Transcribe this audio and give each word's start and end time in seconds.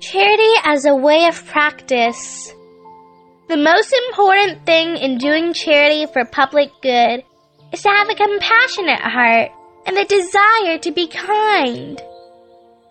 Charity 0.00 0.52
as 0.64 0.84
a 0.84 0.94
way 0.94 1.24
of 1.24 1.46
practice. 1.46 2.52
The 3.48 3.56
most 3.56 3.94
important 4.08 4.66
thing 4.66 4.98
in 4.98 5.16
doing 5.16 5.54
charity 5.54 6.04
for 6.12 6.24
public 6.26 6.70
good 6.82 7.22
is 7.72 7.82
to 7.82 7.88
have 7.88 8.10
a 8.10 8.14
compassionate 8.14 9.00
heart 9.00 9.50
and 9.86 9.96
the 9.96 10.04
desire 10.04 10.78
to 10.78 10.92
be 10.92 11.06
kind. 11.06 12.00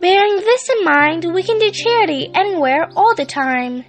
Bearing 0.02 0.38
this 0.38 0.68
in 0.70 0.83
mind, 0.83 1.33
we 1.33 1.43
can 1.43 1.59
do 1.59 1.70
charity 1.70 2.31
anywhere 2.33 2.89
all 2.95 3.13
the 3.13 3.25
time. 3.25 3.85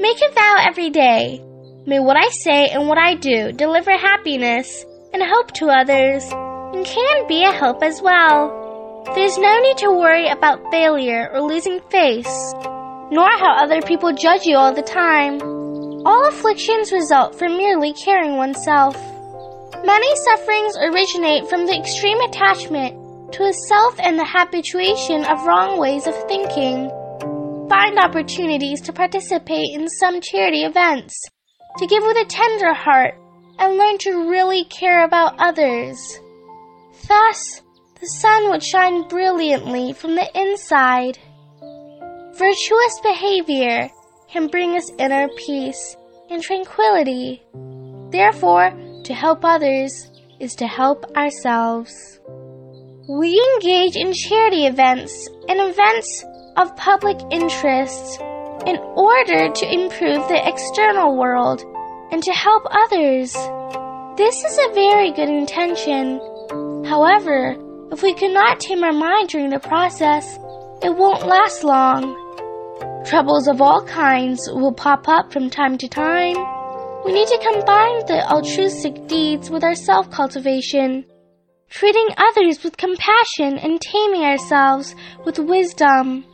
Make 0.00 0.18
a 0.20 0.34
vow 0.34 0.56
every 0.60 0.90
day. 0.90 1.40
May 1.86 2.00
what 2.00 2.16
I 2.16 2.30
say 2.30 2.68
and 2.68 2.88
what 2.88 2.98
I 2.98 3.14
do 3.14 3.52
deliver 3.52 3.92
happiness 3.92 4.84
and 5.12 5.22
hope 5.22 5.52
to 5.52 5.68
others 5.68 6.24
and 6.72 6.84
can 6.84 7.28
be 7.28 7.44
a 7.44 7.52
help 7.52 7.82
as 7.82 8.02
well. 8.02 8.59
There's 9.06 9.38
no 9.38 9.58
need 9.60 9.78
to 9.78 9.90
worry 9.90 10.28
about 10.28 10.70
failure 10.70 11.30
or 11.32 11.40
losing 11.40 11.80
face, 11.90 12.52
nor 13.10 13.28
how 13.38 13.56
other 13.56 13.82
people 13.82 14.12
judge 14.12 14.44
you 14.44 14.56
all 14.56 14.72
the 14.72 14.82
time. 14.82 15.40
All 16.06 16.28
afflictions 16.28 16.92
result 16.92 17.34
from 17.38 17.56
merely 17.56 17.92
caring 17.92 18.36
oneself. 18.36 18.94
Many 19.84 20.16
sufferings 20.16 20.76
originate 20.76 21.48
from 21.48 21.66
the 21.66 21.76
extreme 21.76 22.20
attachment 22.20 23.32
to 23.32 23.44
a 23.44 23.52
self 23.52 23.98
and 23.98 24.18
the 24.18 24.24
habituation 24.24 25.24
of 25.24 25.46
wrong 25.46 25.78
ways 25.78 26.06
of 26.06 26.14
thinking. 26.28 26.90
Find 27.68 27.98
opportunities 27.98 28.80
to 28.82 28.92
participate 28.92 29.70
in 29.72 29.88
some 29.88 30.20
charity 30.20 30.64
events, 30.64 31.14
to 31.78 31.86
give 31.86 32.02
with 32.02 32.16
a 32.16 32.24
tender 32.26 32.74
heart, 32.74 33.14
and 33.58 33.76
learn 33.76 33.98
to 33.98 34.28
really 34.28 34.64
care 34.64 35.04
about 35.04 35.34
others. 35.38 36.18
Thus, 37.08 37.62
the 38.00 38.06
sun 38.06 38.48
would 38.48 38.62
shine 38.62 39.06
brilliantly 39.08 39.92
from 39.92 40.14
the 40.14 40.26
inside. 40.34 41.18
Virtuous 42.34 43.00
behavior 43.02 43.90
can 44.30 44.46
bring 44.46 44.74
us 44.74 44.90
inner 44.98 45.28
peace 45.36 45.96
and 46.30 46.42
tranquility. 46.42 47.42
Therefore, 48.10 48.72
to 49.04 49.12
help 49.12 49.44
others 49.44 50.10
is 50.40 50.54
to 50.54 50.66
help 50.66 51.04
ourselves. 51.14 51.92
We 53.06 53.38
engage 53.54 53.96
in 53.96 54.14
charity 54.14 54.66
events 54.66 55.28
and 55.48 55.60
events 55.60 56.24
of 56.56 56.74
public 56.76 57.18
interest 57.30 58.20
in 58.66 58.78
order 58.96 59.50
to 59.52 59.72
improve 59.72 60.26
the 60.28 60.40
external 60.48 61.18
world 61.18 61.62
and 62.12 62.22
to 62.22 62.32
help 62.32 62.62
others. 62.70 63.34
This 64.16 64.42
is 64.42 64.58
a 64.58 64.74
very 64.74 65.12
good 65.12 65.28
intention. 65.28 66.20
However, 66.86 67.56
if 67.92 68.02
we 68.02 68.14
cannot 68.14 68.60
tame 68.60 68.84
our 68.84 68.92
mind 68.92 69.28
during 69.28 69.50
the 69.50 69.58
process, 69.58 70.38
it 70.80 70.96
won't 70.96 71.26
last 71.26 71.64
long. 71.64 72.14
Troubles 73.04 73.48
of 73.48 73.60
all 73.60 73.84
kinds 73.84 74.48
will 74.52 74.72
pop 74.72 75.08
up 75.08 75.32
from 75.32 75.50
time 75.50 75.76
to 75.78 75.88
time. 75.88 76.36
We 77.04 77.12
need 77.12 77.26
to 77.28 77.38
combine 77.38 78.06
the 78.06 78.24
altruistic 78.30 79.08
deeds 79.08 79.50
with 79.50 79.64
our 79.64 79.74
self 79.74 80.08
cultivation, 80.10 81.04
treating 81.68 82.08
others 82.16 82.62
with 82.62 82.76
compassion 82.76 83.58
and 83.58 83.80
taming 83.80 84.22
ourselves 84.22 84.94
with 85.24 85.38
wisdom. 85.38 86.24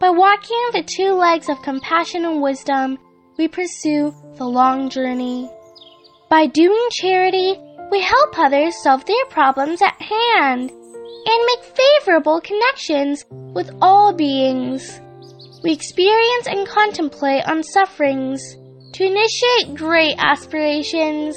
By 0.00 0.10
walking 0.10 0.70
the 0.72 0.82
two 0.82 1.12
legs 1.12 1.50
of 1.50 1.60
compassion 1.62 2.24
and 2.24 2.40
wisdom, 2.40 2.98
we 3.36 3.48
pursue 3.48 4.14
the 4.36 4.46
long 4.46 4.88
journey. 4.88 5.50
By 6.30 6.46
doing 6.46 6.88
charity, 6.90 7.58
we 7.90 8.00
help 8.00 8.38
others 8.38 8.82
solve 8.82 9.04
their 9.04 9.26
problems 9.26 9.82
at 9.82 10.00
hand 10.00 10.72
and 11.26 11.46
make 11.46 11.64
favorable 11.64 12.40
connections 12.40 13.24
with 13.30 13.70
all 13.80 14.12
beings. 14.12 15.00
We 15.62 15.72
experience 15.72 16.46
and 16.46 16.66
contemplate 16.66 17.48
on 17.48 17.62
sufferings 17.62 18.42
to 18.92 19.04
initiate 19.04 19.74
great 19.74 20.16
aspirations. 20.18 21.36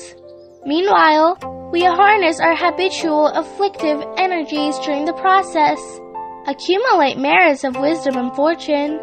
Meanwhile, 0.65 1.69
we 1.71 1.83
harness 1.83 2.39
our 2.39 2.55
habitual 2.55 3.27
afflictive 3.27 4.03
energies 4.17 4.77
during 4.79 5.05
the 5.05 5.13
process, 5.13 5.79
accumulate 6.47 7.17
merits 7.17 7.63
of 7.63 7.75
wisdom 7.77 8.17
and 8.17 8.35
fortune. 8.35 8.99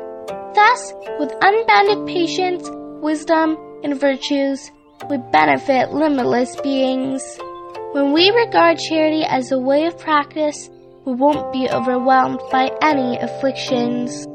Thus, 0.55 0.93
with 1.19 1.33
unbounded 1.41 2.07
patience, 2.07 2.69
wisdom, 3.03 3.57
and 3.83 3.99
virtues, 3.99 4.71
we 5.11 5.19
benefit 5.33 5.93
limitless 5.93 6.55
beings. 6.61 7.23
When 7.95 8.13
we 8.13 8.29
regard 8.33 8.81
charity 8.81 9.23
as 9.23 9.53
a 9.53 9.59
way 9.61 9.87
of 9.87 9.97
practice, 10.01 10.69
we 11.05 11.13
won't 11.15 11.53
be 11.53 11.71
overwhelmed 11.71 12.41
by 12.51 12.73
any 12.83 13.17
afflictions. 13.19 14.27